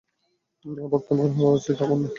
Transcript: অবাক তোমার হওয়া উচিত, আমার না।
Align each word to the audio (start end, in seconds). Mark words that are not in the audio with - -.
অবাক 0.65 1.01
তোমার 1.07 1.29
হওয়া 1.31 1.53
উচিত, 1.53 1.77
আমার 1.81 1.99
না। 1.99 2.09